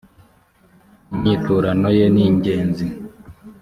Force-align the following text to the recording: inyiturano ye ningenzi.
inyiturano 1.13 1.87
ye 1.97 2.05
ningenzi. 2.13 2.87